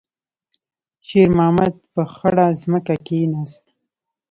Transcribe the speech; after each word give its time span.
شېرمحمد 1.07 1.73
په 1.93 2.03
خړه 2.13 2.45
ځمکه 2.61 2.95
کېناست. 3.05 3.65